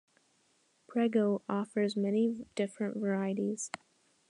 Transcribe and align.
Prego 0.87 1.43
offers 1.47 1.95
many 1.95 2.47
different 2.55 2.97
varieties. 2.97 3.69